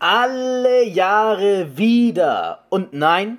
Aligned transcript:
alle 0.00 0.84
Jahre 0.84 1.76
wieder. 1.76 2.64
Und 2.68 2.92
nein, 2.92 3.38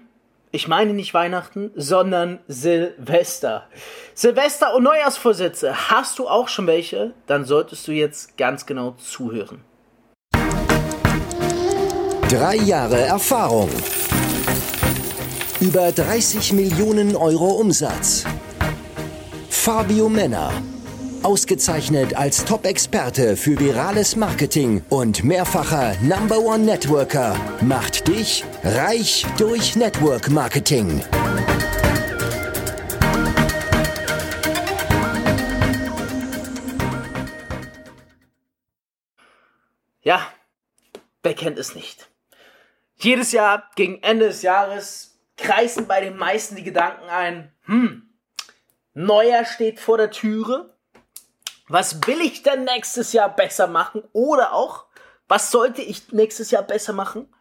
ich 0.52 0.68
meine 0.68 0.94
nicht 0.94 1.14
Weihnachten, 1.14 1.72
sondern 1.76 2.40
Silvester. 2.48 3.68
Silvester 4.14 4.76
und 4.76 4.84
Neujahrsvorsätze. 4.84 5.90
Hast 5.90 6.20
du 6.20 6.28
auch 6.28 6.48
schon 6.48 6.68
welche? 6.68 7.14
Dann 7.28 7.46
solltest 7.46 7.88
du 7.88 7.92
jetzt 7.92 8.38
ganz 8.38 8.66
genau 8.66 8.92
zuhören. 8.92 9.62
Drei 12.30 12.56
Jahre 12.58 13.00
Erfahrung. 13.00 13.70
Über 15.60 15.92
30 15.92 16.54
Millionen 16.54 17.16
Euro 17.16 17.52
Umsatz. 17.52 18.24
Fabio 19.50 20.10
Männer 20.10 20.52
Ausgezeichnet 21.24 22.16
als 22.16 22.46
Top-Experte 22.46 23.36
für 23.36 23.60
virales 23.60 24.16
Marketing 24.16 24.84
und 24.90 25.24
mehrfacher 25.24 25.96
Number 26.02 26.40
One 26.40 26.64
Networker 26.64 27.36
macht 27.62 28.08
dich 28.08 28.46
reich 28.64 29.26
durch 29.38 29.76
Network 29.76 30.30
Marketing. 30.30 31.04
Ja, 40.02 40.22
wer 41.22 41.34
kennt 41.34 41.60
es 41.60 41.76
nicht? 41.76 42.10
Jedes 42.96 43.34
Jahr 43.34 43.70
gegen 43.76 44.02
Ende 44.02 44.28
des 44.28 44.42
Jahres 44.42 45.20
kreisen 45.36 45.88
bei 45.88 46.00
den 46.02 46.16
meisten 46.18 46.56
die 46.56 46.64
Gedanken 46.64 47.10
ein, 47.10 47.52
hm, 47.66 48.10
Neuer 48.94 49.46
steht 49.46 49.80
vor 49.80 49.98
der 49.98 50.12
Türe 50.12 50.76
was 51.70 52.06
will 52.08 52.20
ich 52.20 52.44
denn 52.44 52.66
nächstes 52.66 53.14
Jahr 53.14 53.30
besser 53.30 53.68
machen? 53.68 54.04
Oder 54.12 54.54
auch, 54.54 54.86
was 55.28 55.52
sollte 55.52 55.82
ich 55.84 56.12
nächstes 56.12 56.52
Jahr 56.52 56.64
besser 56.64 56.94
machen? 56.94 57.32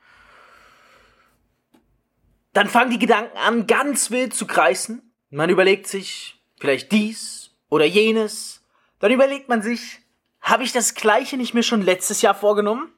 Dann 2.53 2.69
fangen 2.69 2.91
die 2.91 2.99
Gedanken 2.99 3.37
an, 3.39 3.67
ganz 3.67 4.11
wild 4.11 4.35
zu 4.35 4.47
kreisen. 4.47 5.15
Man 5.31 5.51
überlegt 5.51 5.87
sich 5.87 6.43
vielleicht 6.61 6.93
dies 6.93 7.51
oder 7.71 7.87
jenes. 7.87 8.63
Dann 9.01 9.13
überlegt 9.13 9.49
man 9.49 9.63
sich, 9.63 10.01
habe 10.43 10.63
ich 10.63 10.73
das 10.73 10.95
gleiche 10.95 11.37
nicht 11.39 11.55
mir 11.55 11.63
schon 11.63 11.83
letztes 11.83 12.21
Jahr 12.21 12.35
vorgenommen? 12.35 12.93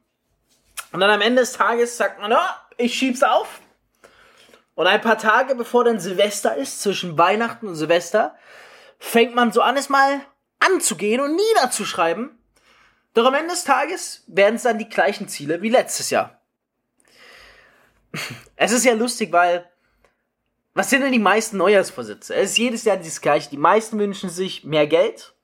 Und 0.93 1.01
dann 1.01 1.11
am 1.11 1.21
Ende 1.21 1.43
des 1.43 1.53
Tages 1.53 1.97
sagt 1.97 2.21
man, 2.21 2.33
oh, 2.33 2.75
ich 2.77 2.95
schieb's 2.95 3.23
auf. 3.23 3.61
Und 4.75 4.89
ein 4.89 5.01
paar 5.01 5.19
Tage 5.19 5.55
bevor 5.55 5.85
dann 5.85 6.01
Silvester 6.01 6.57
ist, 6.57 6.83
zwischen 6.83 7.19
Weihnachten 7.19 7.69
und 7.69 7.77
Silvester, 7.77 8.35
fängt 8.99 9.35
man 9.35 9.53
so 9.53 9.63
an, 9.63 9.77
es 9.77 9.89
mal 9.89 10.21
anzugehen 10.61 11.21
und 11.21 11.35
niederzuschreiben. 11.35 12.39
Doch 13.15 13.27
am 13.27 13.35
Ende 13.35 13.51
des 13.51 13.65
Tages 13.65 14.23
werden 14.29 14.57
es 14.57 14.63
dann 14.63 14.79
die 14.79 14.89
gleichen 14.89 15.29
Ziele 15.29 15.63
wie 15.63 15.71
letztes 15.71 16.11
Jahr. 16.11 16.41
Es 18.57 18.73
ist 18.73 18.85
ja 18.85 18.93
lustig, 18.93 19.33
weil 19.33 19.71
was 20.75 20.91
sind 20.91 21.03
denn 21.03 21.13
die 21.13 21.19
meisten 21.19 21.57
Neujahrsvorsätze? 21.57 22.35
Es 22.35 22.53
ist 22.53 22.59
jedes 22.59 22.85
Jahr 22.85 22.97
das 22.97 23.21
gleiche. 23.21 23.51
Die 23.51 23.57
meisten 23.57 23.99
wünschen 23.99 24.31
sich 24.31 24.65
mehr 24.65 24.87
Geld 24.87 25.35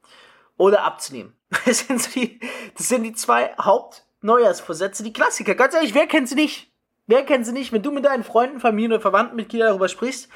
oder 0.56 0.83
abzunehmen. 0.83 1.33
Das 1.64 1.80
sind, 1.80 2.03
so 2.03 2.11
die, 2.11 2.41
das 2.77 2.89
sind 2.89 3.05
die 3.05 3.12
zwei 3.12 3.55
Hauptneujahrsvorsätze, 3.61 5.03
die 5.03 5.12
Klassiker. 5.12 5.55
Ganz 5.55 5.75
ehrlich, 5.75 5.95
wer 5.95 6.06
kennt 6.06 6.28
sie 6.28 6.34
nicht? 6.34 6.73
Wer 7.06 7.25
kennt 7.25 7.47
sie 7.47 7.53
nicht? 7.53 7.73
Wenn 7.73 7.83
du 7.83 7.92
mit 7.92 8.05
deinen 8.05 8.25
Freunden, 8.25 8.61
Familien 8.61 8.92
oder 8.92 9.01
Verwandtenmitgliedern 9.01 9.69
darüber 9.69 9.89
sprichst, 9.89 10.28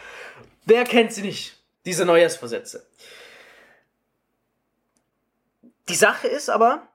wer 0.65 0.85
kennt 0.85 1.13
sie 1.13 1.23
nicht? 1.23 1.57
Diese 1.85 2.05
Neujahrsvorsätze. 2.05 2.87
Die 5.91 5.97
Sache 5.97 6.29
ist 6.29 6.49
aber, 6.49 6.87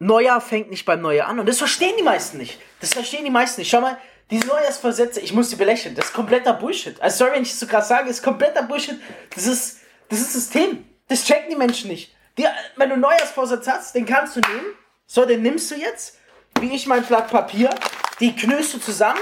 Neujahr 0.00 0.40
fängt 0.40 0.68
nicht 0.68 0.84
beim 0.84 1.00
Neujahr 1.00 1.28
an. 1.28 1.38
Und 1.38 1.48
das 1.48 1.58
verstehen 1.58 1.94
die 1.96 2.02
meisten 2.02 2.38
nicht. 2.38 2.58
Das 2.80 2.92
verstehen 2.92 3.24
die 3.24 3.30
meisten 3.30 3.60
nicht. 3.60 3.70
Schau 3.70 3.80
mal, 3.80 3.96
diese 4.32 4.48
Neujahrsversätze, 4.48 5.20
ich 5.20 5.32
muss 5.32 5.50
die 5.50 5.54
belächeln. 5.54 5.94
Das 5.94 6.06
ist 6.06 6.12
kompletter 6.12 6.54
Bullshit. 6.54 7.00
Also 7.00 7.18
sorry, 7.18 7.36
wenn 7.36 7.42
ich 7.42 7.52
es 7.52 7.60
so 7.60 7.68
krass 7.68 7.86
sage, 7.86 8.08
das 8.08 8.16
ist 8.16 8.24
kompletter 8.24 8.64
Bullshit. 8.64 9.00
Das 9.32 9.46
ist, 9.46 9.78
das 10.08 10.18
ist 10.18 10.32
System. 10.32 10.84
Das 11.06 11.24
checken 11.24 11.50
die 11.50 11.54
Menschen 11.54 11.88
nicht. 11.88 12.12
Die, 12.36 12.44
wenn 12.74 12.90
du 12.90 12.96
Neujahrsvorsatz 12.96 13.68
hast, 13.68 13.94
den 13.94 14.06
kannst 14.06 14.34
du 14.34 14.40
nehmen. 14.40 14.74
So, 15.06 15.24
den 15.24 15.42
nimmst 15.42 15.70
du 15.70 15.76
jetzt, 15.76 16.18
wie 16.58 16.74
ich 16.74 16.88
mein 16.88 17.04
Blatt 17.04 17.30
Papier, 17.30 17.70
die 18.18 18.34
knüllst 18.34 18.74
du 18.74 18.78
zusammen 18.78 19.20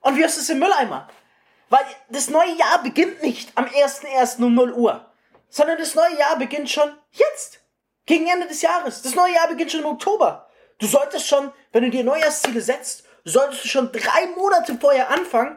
und 0.00 0.18
wirfst 0.18 0.36
es 0.36 0.50
im 0.50 0.58
Mülleimer. 0.58 1.08
Weil 1.70 1.86
das 2.10 2.28
neue 2.28 2.54
Jahr 2.58 2.82
beginnt 2.82 3.22
nicht 3.22 3.52
am 3.54 3.64
1.1. 3.64 4.44
um 4.44 4.52
0 4.52 4.72
Uhr 4.72 5.13
sondern 5.54 5.78
das 5.78 5.94
neue 5.94 6.18
Jahr 6.18 6.36
beginnt 6.36 6.68
schon 6.68 6.90
jetzt. 7.12 7.60
Gegen 8.06 8.26
Ende 8.26 8.48
des 8.48 8.60
Jahres. 8.60 9.02
Das 9.02 9.14
neue 9.14 9.34
Jahr 9.34 9.46
beginnt 9.46 9.70
schon 9.70 9.82
im 9.82 9.86
Oktober. 9.86 10.50
Du 10.78 10.86
solltest 10.88 11.28
schon, 11.28 11.52
wenn 11.70 11.84
du 11.84 11.90
dir 11.90 12.02
Neujahrsziele 12.02 12.60
setzt, 12.60 13.04
solltest 13.24 13.64
du 13.64 13.68
schon 13.68 13.92
drei 13.92 14.26
Monate 14.36 14.76
vorher 14.78 15.10
anfangen, 15.10 15.56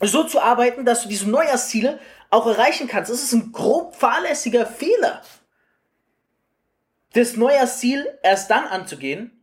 so 0.00 0.24
zu 0.24 0.40
arbeiten, 0.40 0.84
dass 0.84 1.04
du 1.04 1.08
diese 1.08 1.30
Neujahrsziele 1.30 2.00
auch 2.30 2.48
erreichen 2.48 2.88
kannst. 2.88 3.12
Das 3.12 3.22
ist 3.22 3.32
ein 3.32 3.52
grob 3.52 3.94
fahrlässiger 3.94 4.66
Fehler. 4.66 5.22
Das 7.12 7.36
Neujahrsziel 7.36 8.18
erst 8.24 8.50
dann 8.50 8.64
anzugehen, 8.64 9.40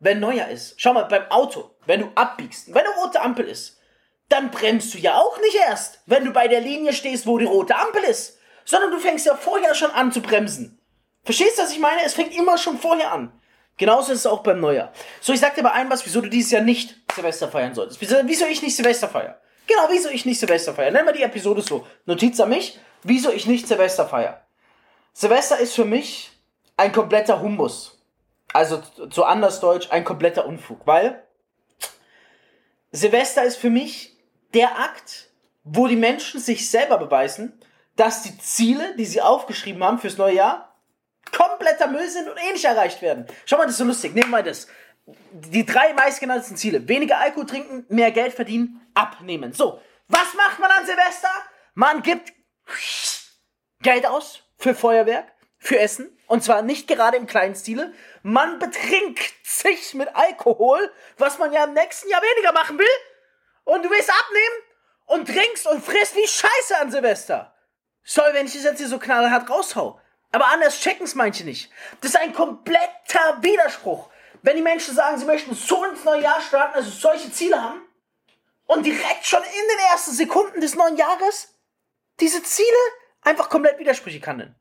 wenn 0.00 0.20
Neujahr 0.20 0.50
ist. 0.50 0.74
Schau 0.76 0.92
mal, 0.92 1.04
beim 1.04 1.30
Auto, 1.30 1.74
wenn 1.86 2.00
du 2.00 2.12
abbiegst, 2.14 2.74
wenn 2.74 2.86
eine 2.86 2.94
rote 2.96 3.22
Ampel 3.22 3.46
ist, 3.46 3.78
dann 4.28 4.50
bremst 4.50 4.92
du 4.92 4.98
ja 4.98 5.16
auch 5.16 5.40
nicht 5.40 5.56
erst, 5.56 6.00
wenn 6.04 6.26
du 6.26 6.32
bei 6.32 6.46
der 6.46 6.60
Linie 6.60 6.92
stehst, 6.92 7.26
wo 7.26 7.38
die 7.38 7.46
rote 7.46 7.74
Ampel 7.74 8.04
ist 8.04 8.37
sondern 8.68 8.90
du 8.90 8.98
fängst 8.98 9.24
ja 9.24 9.34
vorher 9.34 9.74
schon 9.74 9.90
an 9.92 10.12
zu 10.12 10.20
bremsen. 10.20 10.78
Verstehst 11.24 11.56
du, 11.56 11.62
was 11.62 11.72
ich 11.72 11.78
meine? 11.78 12.04
Es 12.04 12.12
fängt 12.12 12.36
immer 12.36 12.58
schon 12.58 12.76
vorher 12.76 13.12
an. 13.12 13.32
Genauso 13.78 14.12
ist 14.12 14.18
es 14.18 14.26
auch 14.26 14.42
beim 14.42 14.60
Neujahr. 14.60 14.92
So, 15.22 15.32
ich 15.32 15.40
sag 15.40 15.54
dir 15.54 15.62
aber 15.62 15.72
ein 15.72 15.88
was, 15.88 16.04
wieso 16.04 16.20
du 16.20 16.28
dieses 16.28 16.50
Jahr 16.50 16.60
nicht 16.60 16.94
Silvester 17.14 17.48
feiern 17.48 17.74
solltest. 17.74 17.98
Wieso, 18.02 18.16
wieso 18.24 18.44
ich 18.44 18.60
nicht 18.60 18.76
Silvester 18.76 19.08
feier? 19.08 19.40
Genau, 19.66 19.86
wieso 19.88 20.10
ich 20.10 20.26
nicht 20.26 20.38
Silvester 20.38 20.74
feier. 20.74 20.90
Nennen 20.90 21.06
wir 21.06 21.14
die 21.14 21.22
Episode 21.22 21.62
so. 21.62 21.86
Notiz 22.04 22.38
an 22.40 22.50
mich, 22.50 22.78
wieso 23.04 23.32
ich 23.32 23.46
nicht 23.46 23.66
Silvester 23.66 24.06
feier. 24.06 24.46
Silvester 25.14 25.58
ist 25.58 25.74
für 25.74 25.86
mich 25.86 26.30
ein 26.76 26.92
kompletter 26.92 27.40
Humbus. 27.40 28.04
Also 28.52 28.82
zu 29.08 29.24
anders 29.24 29.60
Deutsch 29.60 29.90
ein 29.90 30.04
kompletter 30.04 30.44
Unfug, 30.44 30.86
weil 30.86 31.26
Silvester 32.92 33.44
ist 33.44 33.56
für 33.56 33.70
mich 33.70 34.14
der 34.52 34.78
Akt, 34.78 35.30
wo 35.64 35.86
die 35.86 35.96
Menschen 35.96 36.38
sich 36.38 36.68
selber 36.70 36.98
beweisen, 36.98 37.58
dass 37.98 38.22
die 38.22 38.38
Ziele, 38.38 38.94
die 38.94 39.04
sie 39.04 39.20
aufgeschrieben 39.20 39.82
haben 39.82 39.98
fürs 39.98 40.18
neue 40.18 40.36
Jahr, 40.36 40.72
kompletter 41.36 41.88
Müll 41.88 42.08
sind 42.08 42.28
und 42.28 42.36
eh 42.36 42.52
nicht 42.52 42.64
erreicht 42.64 43.02
werden. 43.02 43.26
Schau 43.44 43.56
mal, 43.56 43.64
das 43.64 43.72
ist 43.72 43.78
so 43.78 43.84
lustig. 43.84 44.14
Nehmen 44.14 44.30
wir 44.30 44.42
das. 44.44 44.68
Die 45.32 45.66
drei 45.66 45.92
meistgenannten 45.94 46.56
Ziele. 46.56 46.86
Weniger 46.86 47.18
Alkohol 47.18 47.46
trinken, 47.46 47.84
mehr 47.88 48.12
Geld 48.12 48.34
verdienen, 48.34 48.88
abnehmen. 48.94 49.52
So, 49.52 49.82
was 50.06 50.32
macht 50.34 50.60
man 50.60 50.70
an 50.70 50.86
Silvester? 50.86 51.28
Man 51.74 52.02
gibt 52.02 52.32
Geld 53.82 54.06
aus 54.06 54.44
für 54.58 54.76
Feuerwerk, 54.76 55.32
für 55.58 55.80
Essen. 55.80 56.16
Und 56.28 56.44
zwar 56.44 56.62
nicht 56.62 56.86
gerade 56.86 57.16
im 57.16 57.26
kleinen 57.26 57.56
Stile. 57.56 57.92
Man 58.22 58.60
betrinkt 58.60 59.34
sich 59.42 59.94
mit 59.94 60.14
Alkohol, 60.14 60.92
was 61.16 61.38
man 61.38 61.52
ja 61.52 61.64
im 61.64 61.74
nächsten 61.74 62.08
Jahr 62.08 62.22
weniger 62.22 62.52
machen 62.52 62.78
will. 62.78 62.86
Und 63.64 63.84
du 63.84 63.90
willst 63.90 64.10
abnehmen 64.10 64.56
und 65.06 65.26
trinkst 65.26 65.66
und 65.66 65.84
frisst 65.84 66.14
wie 66.14 66.28
Scheiße 66.28 66.78
an 66.80 66.92
Silvester. 66.92 67.54
Soll, 68.08 68.32
wenn 68.32 68.46
ich 68.46 68.54
das 68.54 68.62
jetzt 68.62 68.78
hier 68.78 68.88
so 68.88 68.98
knallhart 68.98 69.50
raushau. 69.50 70.00
Aber 70.32 70.48
anders 70.48 70.80
checken 70.80 71.04
es 71.04 71.14
manche 71.14 71.44
nicht. 71.44 71.70
Das 72.00 72.12
ist 72.12 72.16
ein 72.16 72.32
kompletter 72.32 73.42
Widerspruch. 73.42 74.08
Wenn 74.40 74.56
die 74.56 74.62
Menschen 74.62 74.94
sagen, 74.94 75.18
sie 75.18 75.26
möchten 75.26 75.54
so 75.54 75.84
ins 75.84 76.04
neue 76.04 76.22
Jahr 76.22 76.40
starten, 76.40 76.76
also 76.76 76.88
solche 76.88 77.30
Ziele 77.30 77.62
haben, 77.62 77.82
und 78.64 78.86
direkt 78.86 79.26
schon 79.26 79.42
in 79.42 79.68
den 79.68 79.78
ersten 79.92 80.12
Sekunden 80.12 80.62
des 80.62 80.74
neuen 80.74 80.96
Jahres 80.96 81.54
diese 82.18 82.42
Ziele 82.42 82.66
einfach 83.20 83.50
komplett 83.50 83.78
widersprüchlich 83.78 84.26
handeln. 84.26 84.54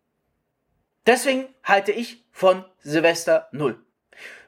Deswegen 1.06 1.48
halte 1.64 1.94
ich 1.94 2.26
von 2.34 2.66
Silvester 2.80 3.48
null. 3.54 3.82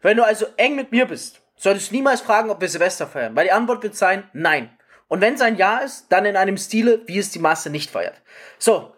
Wenn 0.01 0.17
du 0.17 0.25
also 0.25 0.45
eng 0.57 0.75
mit 0.75 0.91
mir 0.91 1.05
bist, 1.05 1.39
solltest 1.55 1.91
du 1.91 1.95
niemals 1.95 2.19
fragen, 2.19 2.49
ob 2.49 2.59
wir 2.59 2.67
Silvester 2.67 3.07
feiern, 3.07 3.33
weil 3.37 3.45
die 3.45 3.53
Antwort 3.53 3.81
wird 3.81 3.95
sein, 3.95 4.29
nein. 4.33 4.77
Und 5.09 5.19
wenn 5.21 5.33
es 5.33 5.41
ein 5.41 5.57
Ja 5.57 5.79
ist, 5.79 6.05
dann 6.09 6.25
in 6.25 6.37
einem 6.37 6.55
Stile, 6.55 7.01
wie 7.07 7.17
es 7.17 7.31
die 7.31 7.39
Masse 7.39 7.69
nicht 7.69 7.91
feiert. 7.91 8.15
So. 8.57 8.95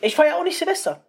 Ich 0.00 0.16
feiere 0.16 0.36
auch 0.36 0.44
nicht 0.44 0.56
Silvester. 0.56 1.04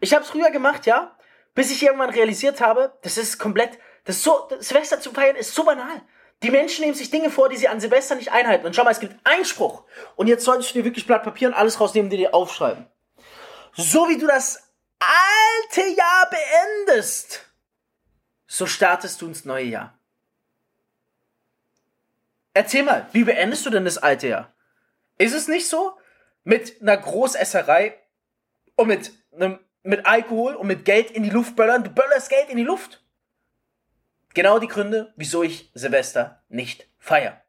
Ich 0.00 0.12
habe 0.12 0.24
es 0.24 0.30
früher 0.30 0.50
gemacht, 0.50 0.86
ja, 0.86 1.16
bis 1.54 1.70
ich 1.70 1.82
irgendwann 1.82 2.10
realisiert 2.10 2.60
habe, 2.60 2.92
das 3.02 3.16
ist 3.16 3.38
komplett, 3.38 3.78
das 4.04 4.16
ist 4.16 4.24
so, 4.24 4.48
Silvester 4.58 5.00
zu 5.00 5.12
feiern 5.12 5.36
ist 5.36 5.54
so 5.54 5.64
banal. 5.64 6.02
Die 6.42 6.50
Menschen 6.50 6.82
nehmen 6.82 6.94
sich 6.94 7.10
Dinge 7.10 7.30
vor, 7.30 7.48
die 7.48 7.56
sie 7.56 7.68
an 7.68 7.80
Silvester 7.80 8.14
nicht 8.14 8.32
einhalten. 8.32 8.66
Und 8.66 8.76
schau 8.76 8.84
mal, 8.84 8.90
es 8.90 9.00
gibt 9.00 9.14
Einspruch. 9.24 9.84
Und 10.16 10.26
jetzt 10.26 10.44
solltest 10.44 10.70
du 10.70 10.78
dir 10.78 10.84
wirklich 10.84 11.06
Blatt 11.06 11.22
Papier 11.22 11.48
und 11.48 11.54
alles 11.54 11.80
rausnehmen, 11.80 12.10
die 12.10 12.18
dir 12.18 12.34
aufschreiben. 12.34 12.86
So 13.74 14.08
wie 14.08 14.18
du 14.18 14.26
das 14.26 14.70
alte 14.98 15.88
Jahr 15.88 16.30
beendest, 16.30 17.46
so 18.46 18.66
startest 18.66 19.20
du 19.20 19.26
ins 19.26 19.44
neue 19.44 19.64
Jahr. 19.64 19.95
Erzähl 22.56 22.84
mal, 22.84 23.06
wie 23.12 23.24
beendest 23.24 23.66
du 23.66 23.70
denn 23.70 23.84
das 23.84 23.98
alte 23.98 24.28
Jahr? 24.28 24.54
Ist 25.18 25.34
es 25.34 25.46
nicht 25.46 25.68
so? 25.68 25.98
Mit 26.42 26.80
einer 26.80 26.96
Großesserei 26.96 28.00
und 28.76 28.86
mit, 28.88 29.12
einem, 29.34 29.58
mit 29.82 30.06
Alkohol 30.06 30.54
und 30.54 30.66
mit 30.66 30.86
Geld 30.86 31.10
in 31.10 31.22
die 31.22 31.28
Luft 31.28 31.54
böllern. 31.54 31.84
Du 31.84 31.90
böllerst 31.90 32.30
Geld 32.30 32.48
in 32.48 32.56
die 32.56 32.64
Luft. 32.64 33.04
genau 34.32 34.58
die 34.58 34.68
Gründe, 34.68 35.12
wieso 35.16 35.42
ich 35.42 35.70
Silvester 35.74 36.44
nicht 36.48 36.88
feiere. 36.98 37.42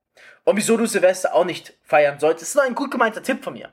Und 0.44 0.58
wieso 0.58 0.76
du 0.76 0.86
Silvester 0.86 1.34
auch 1.34 1.46
nicht 1.46 1.78
feiern 1.84 2.20
solltest. 2.20 2.42
Das 2.42 2.50
ist 2.50 2.56
nur 2.56 2.66
ein 2.66 2.76
gut 2.76 2.92
gemeinter 2.92 3.24
Tipp 3.24 3.46
von 3.46 3.54
mir. 3.54 3.72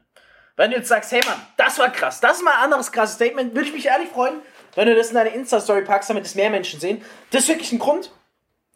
Wenn 0.54 0.70
du 0.70 0.76
jetzt 0.76 0.88
sagst, 0.88 1.10
hey 1.10 1.20
Mann, 1.26 1.44
das 1.56 1.80
war 1.80 1.90
krass, 1.90 2.20
das 2.20 2.36
ist 2.36 2.44
mal 2.44 2.52
ein 2.52 2.62
anderes 2.62 2.92
krasses 2.92 3.16
Statement, 3.16 3.56
würde 3.56 3.66
ich 3.66 3.74
mich 3.74 3.86
ehrlich 3.86 4.10
freuen, 4.10 4.40
wenn 4.76 4.86
du 4.86 4.94
das 4.94 5.08
in 5.08 5.16
deine 5.16 5.30
Insta-Story 5.30 5.82
packst, 5.82 6.10
damit 6.10 6.26
es 6.26 6.36
mehr 6.36 6.50
Menschen 6.50 6.78
sehen. 6.78 7.04
Das 7.32 7.42
ist 7.42 7.48
wirklich 7.48 7.72
ein 7.72 7.80
Grund, 7.80 8.12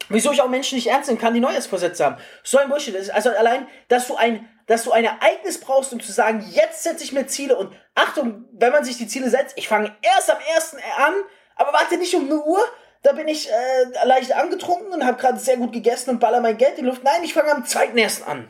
wieso 0.08 0.32
ich 0.32 0.40
auch 0.42 0.48
Menschen 0.48 0.76
nicht 0.76 0.88
ernst 0.88 1.08
nehmen 1.08 1.20
kann, 1.20 1.34
die 1.34 1.40
Neujahrsvorsätze 1.40 2.04
haben. 2.04 2.16
So 2.42 2.58
ein 2.58 2.68
Bullshit. 2.68 3.10
Also 3.10 3.30
allein, 3.30 3.66
dass 3.88 4.06
du 4.06 4.16
ein, 4.16 4.48
dass 4.66 4.84
du 4.84 4.92
ein 4.92 5.04
Ereignis 5.04 5.60
brauchst, 5.60 5.92
um 5.92 6.00
zu 6.00 6.12
sagen, 6.12 6.46
jetzt 6.50 6.82
setze 6.82 7.04
ich 7.04 7.12
mir 7.12 7.26
Ziele 7.26 7.56
und 7.56 7.74
Achtung, 7.94 8.44
wenn 8.52 8.72
man 8.72 8.84
sich 8.84 8.98
die 8.98 9.08
Ziele 9.08 9.30
setzt, 9.30 9.56
ich 9.56 9.68
fange 9.68 9.94
erst 10.02 10.30
am 10.30 10.38
ersten 10.54 10.76
an, 10.98 11.14
aber 11.56 11.72
warte 11.72 11.96
nicht 11.96 12.14
um 12.14 12.28
0 12.28 12.38
Uhr, 12.46 12.64
da 13.02 13.12
bin 13.12 13.28
ich 13.28 13.48
äh, 13.48 14.06
leicht 14.06 14.32
angetrunken 14.32 14.92
und 14.92 15.04
habe 15.04 15.20
gerade 15.20 15.38
sehr 15.38 15.56
gut 15.56 15.72
gegessen 15.72 16.10
und 16.10 16.20
baller 16.20 16.40
mein 16.40 16.58
Geld 16.58 16.78
in 16.78 16.84
die 16.84 16.90
Luft. 16.90 17.04
Nein, 17.04 17.22
ich 17.24 17.34
fange 17.34 17.52
am 17.52 17.64
zweiten 17.64 17.96
ersten 17.96 18.24
an. 18.24 18.48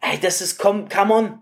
Ey, 0.00 0.18
das 0.18 0.40
ist, 0.40 0.58
komm, 0.58 0.88
come 0.88 1.14
on. 1.14 1.40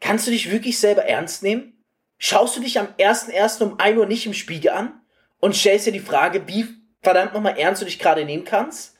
Kannst 0.00 0.26
du 0.26 0.30
dich 0.30 0.50
wirklich 0.50 0.78
selber 0.78 1.04
ernst 1.04 1.42
nehmen? 1.42 1.82
Schaust 2.18 2.56
du 2.56 2.60
dich 2.60 2.78
am 2.78 2.88
ersten 2.98 3.30
ersten 3.30 3.64
um 3.64 3.80
1 3.80 3.98
Uhr 3.98 4.06
nicht 4.06 4.26
im 4.26 4.34
Spiegel 4.34 4.72
an 4.72 5.00
und 5.40 5.56
stellst 5.56 5.86
dir 5.86 5.92
die 5.92 6.00
Frage, 6.00 6.46
wie 6.46 6.83
verdammt 7.04 7.34
nochmal 7.34 7.58
ernst 7.58 7.82
du 7.82 7.86
dich 7.86 7.98
gerade 7.98 8.24
nehmen 8.24 8.44
kannst? 8.44 8.96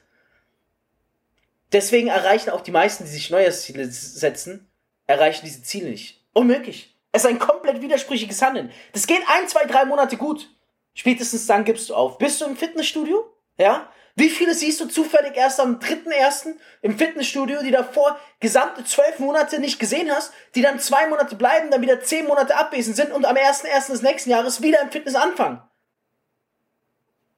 Deswegen 1.72 2.08
erreichen 2.08 2.50
auch 2.50 2.60
die 2.60 2.70
meisten, 2.70 3.04
die 3.04 3.10
sich 3.10 3.30
Neujahrsziele 3.30 3.86
setzen, 3.86 4.70
erreichen 5.06 5.44
diese 5.44 5.62
Ziele 5.62 5.90
nicht. 5.90 6.24
Unmöglich. 6.32 6.96
Es 7.10 7.24
ist 7.24 7.30
ein 7.30 7.38
komplett 7.38 7.80
widersprüchliches 7.80 8.40
Handeln. 8.42 8.70
Das 8.92 9.06
geht 9.06 9.22
ein, 9.28 9.48
zwei, 9.48 9.64
drei 9.64 9.84
Monate 9.84 10.16
gut. 10.16 10.50
Spätestens 10.94 11.46
dann 11.46 11.64
gibst 11.64 11.90
du 11.90 11.94
auf. 11.94 12.18
Bist 12.18 12.40
du 12.40 12.44
im 12.44 12.56
Fitnessstudio? 12.56 13.24
Ja? 13.58 13.88
Wie 14.16 14.28
viele 14.28 14.54
siehst 14.54 14.80
du 14.80 14.86
zufällig 14.86 15.36
erst 15.36 15.58
am 15.58 15.80
3.1. 15.80 16.54
im 16.82 16.96
Fitnessstudio, 16.96 17.62
die 17.62 17.72
davor 17.72 18.18
gesamte 18.38 18.84
zwölf 18.84 19.18
Monate 19.18 19.58
nicht 19.58 19.80
gesehen 19.80 20.10
hast, 20.10 20.32
die 20.54 20.62
dann 20.62 20.78
zwei 20.78 21.08
Monate 21.08 21.34
bleiben, 21.34 21.70
dann 21.72 21.82
wieder 21.82 22.00
zehn 22.00 22.26
Monate 22.26 22.56
abwesend 22.56 22.94
sind 22.94 23.10
und 23.10 23.24
am 23.24 23.34
1.1. 23.34 23.90
des 23.90 24.02
nächsten 24.02 24.30
Jahres 24.30 24.62
wieder 24.62 24.80
im 24.82 24.90
Fitness 24.90 25.16
anfangen? 25.16 25.60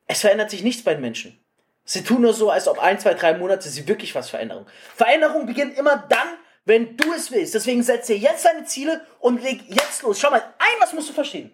Es 0.07 0.21
verändert 0.21 0.51
sich 0.51 0.63
nichts 0.63 0.83
bei 0.83 0.95
den 0.95 1.01
Menschen. 1.01 1.39
Sie 1.85 2.03
tun 2.03 2.23
nur 2.23 2.35
so, 2.35 2.51
als 2.51 2.67
ob 2.69 2.79
ein, 2.79 2.99
zwei, 2.99 3.15
drei 3.15 3.37
Monate 3.39 3.69
sie 3.69 3.87
wirklich 3.87 4.15
was 4.15 4.31
verändern. 4.31 4.67
Veränderung 4.97 5.47
beginnt 5.47 5.79
immer 5.79 5.97
dann, 5.97 6.29
wenn 6.65 6.97
du 6.97 7.13
es 7.13 7.31
willst. 7.31 7.55
Deswegen 7.55 7.83
setze 7.83 8.15
jetzt 8.15 8.45
deine 8.45 8.65
Ziele 8.65 9.07
und 9.21 9.43
leg 9.43 9.63
jetzt 9.69 10.03
los. 10.03 10.19
Schau 10.19 10.31
mal, 10.31 10.43
ein 10.59 10.81
was 10.81 10.93
musst 10.93 11.09
du 11.09 11.13
verstehen. 11.13 11.53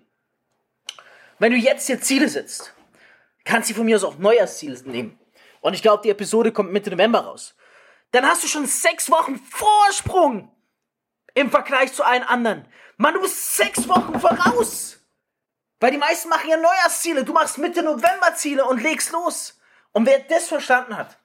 Wenn 1.38 1.52
du 1.52 1.58
jetzt 1.58 1.86
hier 1.86 2.00
Ziele 2.00 2.28
setzt, 2.28 2.72
kannst 3.44 3.68
du 3.68 3.74
von 3.74 3.84
mir 3.84 3.96
aus 3.96 4.04
auch 4.04 4.18
Neujahrsziele 4.18 4.80
nehmen. 4.84 5.18
Und 5.60 5.74
ich 5.74 5.82
glaube, 5.82 6.02
die 6.02 6.10
Episode 6.10 6.50
kommt 6.50 6.72
Mitte 6.72 6.90
November 6.90 7.20
raus. 7.20 7.54
Dann 8.12 8.26
hast 8.26 8.42
du 8.42 8.48
schon 8.48 8.66
sechs 8.66 9.10
Wochen 9.10 9.36
Vorsprung 9.36 10.50
im 11.34 11.50
Vergleich 11.50 11.92
zu 11.92 12.04
allen 12.04 12.22
anderen. 12.22 12.66
Mann, 12.96 13.14
du 13.14 13.20
bist 13.20 13.56
sechs 13.56 13.88
Wochen 13.88 14.18
voraus. 14.18 15.01
Weil 15.82 15.90
die 15.90 15.98
meisten 15.98 16.28
machen 16.28 16.48
ja 16.48 16.56
Neujahrsziele. 16.56 17.24
Du 17.24 17.32
machst 17.32 17.58
Mitte 17.58 17.82
November 17.82 18.36
Ziele 18.36 18.64
und 18.64 18.80
legst 18.80 19.10
los. 19.10 19.58
Und 19.90 20.06
wer 20.06 20.20
das 20.20 20.46
verstanden 20.46 20.96
hat, 20.96 21.18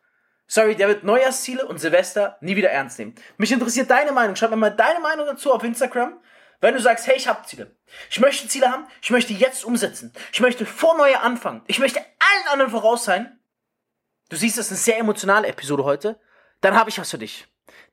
sorry, 0.47 0.75
der 0.75 0.87
wird 0.87 1.03
Neujahrsziele 1.03 1.67
und 1.67 1.77
Silvester 1.77 2.37
nie 2.41 2.55
wieder 2.55 2.71
ernst 2.71 2.97
nehmen. 2.97 3.13
Mich 3.37 3.51
interessiert 3.51 3.91
deine 3.91 4.13
Meinung. 4.13 4.35
Schreib 4.35 4.49
mir 4.49 4.55
mal 4.55 4.71
deine 4.71 4.99
Meinung 4.99 5.27
dazu 5.27 5.53
auf 5.53 5.63
Instagram. 5.63 6.19
Wenn 6.59 6.73
du 6.73 6.81
sagst, 6.81 7.05
hey, 7.05 7.15
ich 7.15 7.27
habe 7.27 7.45
Ziele. 7.45 7.77
Ich 8.09 8.19
möchte 8.19 8.47
Ziele 8.47 8.71
haben. 8.71 8.87
Ich 9.03 9.11
möchte 9.11 9.31
jetzt 9.31 9.63
umsetzen. 9.63 10.11
Ich 10.33 10.39
möchte 10.39 10.65
vor 10.65 10.97
Neujahr 10.97 11.21
anfangen. 11.21 11.61
Ich 11.67 11.77
möchte 11.77 11.99
allen 11.99 12.47
anderen 12.51 12.71
voraus 12.71 13.05
sein. 13.05 13.39
Du 14.29 14.37
siehst, 14.37 14.57
das 14.57 14.65
ist 14.65 14.71
eine 14.71 14.79
sehr 14.79 14.97
emotionale 14.97 15.49
Episode 15.49 15.83
heute. 15.83 16.19
Dann 16.61 16.73
habe 16.73 16.89
ich 16.89 16.97
was 16.97 17.11
für 17.11 17.19
dich. 17.19 17.45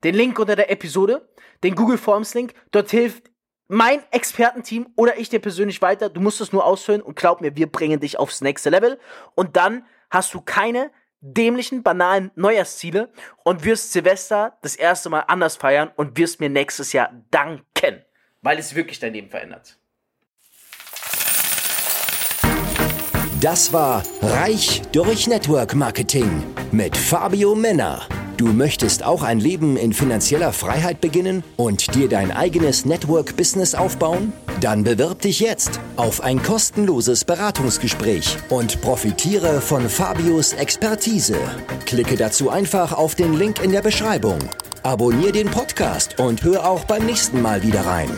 Den 0.02 0.14
Link 0.14 0.38
unter 0.38 0.56
der 0.56 0.70
Episode, 0.70 1.28
den 1.62 1.74
Google 1.74 1.98
Forms 1.98 2.32
Link. 2.32 2.54
Dort 2.70 2.90
hilft 2.90 3.33
mein 3.68 4.02
Expertenteam 4.10 4.88
oder 4.96 5.18
ich 5.18 5.28
dir 5.28 5.40
persönlich 5.40 5.80
weiter. 5.82 6.08
Du 6.08 6.20
musst 6.20 6.40
es 6.40 6.52
nur 6.52 6.64
ausfüllen 6.64 7.02
und 7.02 7.16
glaub 7.16 7.40
mir, 7.40 7.56
wir 7.56 7.70
bringen 7.70 8.00
dich 8.00 8.18
aufs 8.18 8.40
nächste 8.40 8.70
Level. 8.70 8.98
Und 9.34 9.56
dann 9.56 9.84
hast 10.10 10.34
du 10.34 10.40
keine 10.40 10.90
dämlichen, 11.20 11.82
banalen 11.82 12.30
Neujahrsziele 12.34 13.10
und 13.44 13.64
wirst 13.64 13.92
Silvester 13.92 14.58
das 14.62 14.76
erste 14.76 15.08
Mal 15.08 15.20
anders 15.20 15.56
feiern 15.56 15.90
und 15.96 16.18
wirst 16.18 16.40
mir 16.40 16.50
nächstes 16.50 16.92
Jahr 16.92 17.10
danken, 17.30 18.04
weil 18.42 18.58
es 18.58 18.74
wirklich 18.74 18.98
dein 19.00 19.14
Leben 19.14 19.30
verändert. 19.30 19.78
Das 23.40 23.72
war 23.72 24.02
Reich 24.22 24.82
durch 24.92 25.26
Network 25.26 25.74
Marketing 25.74 26.42
mit 26.72 26.96
Fabio 26.96 27.54
Männer. 27.54 28.06
Du 28.36 28.46
möchtest 28.46 29.04
auch 29.04 29.22
ein 29.22 29.38
Leben 29.38 29.76
in 29.76 29.92
finanzieller 29.92 30.52
Freiheit 30.52 31.00
beginnen 31.00 31.44
und 31.56 31.94
dir 31.94 32.08
dein 32.08 32.32
eigenes 32.32 32.84
Network-Business 32.84 33.76
aufbauen? 33.76 34.32
Dann 34.60 34.82
bewirb 34.82 35.20
dich 35.22 35.38
jetzt 35.38 35.78
auf 35.96 36.20
ein 36.20 36.42
kostenloses 36.42 37.24
Beratungsgespräch 37.24 38.36
und 38.48 38.80
profitiere 38.80 39.60
von 39.60 39.88
Fabios 39.88 40.52
Expertise. 40.52 41.36
Klicke 41.86 42.16
dazu 42.16 42.50
einfach 42.50 42.92
auf 42.92 43.14
den 43.14 43.34
Link 43.34 43.62
in 43.62 43.70
der 43.70 43.82
Beschreibung. 43.82 44.38
Abonnier 44.82 45.30
den 45.30 45.48
Podcast 45.48 46.18
und 46.18 46.42
hör 46.42 46.68
auch 46.68 46.84
beim 46.84 47.06
nächsten 47.06 47.40
Mal 47.40 47.62
wieder 47.62 47.86
rein. 47.86 48.10